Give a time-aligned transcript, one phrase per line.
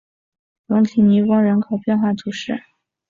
[0.65, 2.59] 龙提尼翁人口变化图示